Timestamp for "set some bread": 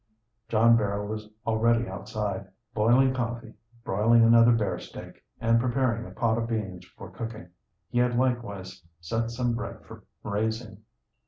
8.99-9.85